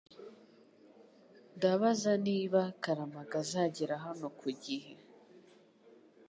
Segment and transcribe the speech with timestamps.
[1.55, 4.93] Ndabaza niba Karamaga azagera hano ku gihe.